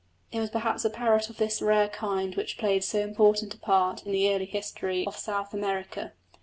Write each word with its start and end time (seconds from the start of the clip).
It 0.31 0.39
was 0.39 0.49
perhaps 0.49 0.83
a 0.83 0.89
parrot 0.89 1.29
of 1.29 1.37
this 1.37 1.61
rare 1.61 1.87
kind 1.87 2.33
which 2.35 2.57
played 2.57 2.83
so 2.83 3.01
important 3.01 3.53
a 3.53 3.59
part 3.59 4.03
in 4.03 4.11
the 4.11 4.33
early 4.33 4.45
history 4.45 5.05
of 5.05 5.15
South 5.15 5.53
America. 5.53 6.13